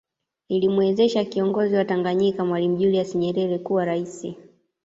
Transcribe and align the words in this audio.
Ilimwezesha 0.47 1.25
kiongozi 1.25 1.75
wa 1.75 1.85
Tanganyika 1.85 2.45
Mwalimu 2.45 2.77
Julius 2.77 3.15
Nyerere 3.15 3.59
kuwa 3.59 3.85
rais 3.85 4.27